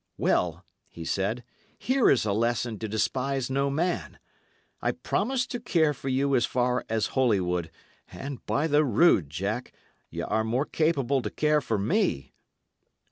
[0.17, 1.43] "Well," he said,
[1.77, 4.17] "here is a lesson to despise no man.
[4.81, 7.69] I promised to care for you as far as Holywood,
[8.11, 9.73] and, by the rood, Jack,
[10.09, 12.33] y' are more capable to care for me."